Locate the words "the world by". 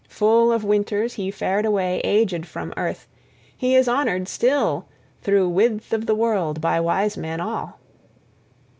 6.07-6.79